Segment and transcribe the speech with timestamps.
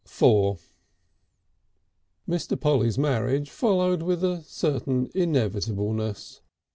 [0.03, 0.57] IV
[2.27, 2.59] Mr.
[2.59, 6.41] Polly's marriage followed with a certain inevitableness.